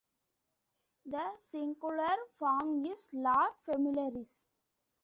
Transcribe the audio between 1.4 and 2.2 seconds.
singular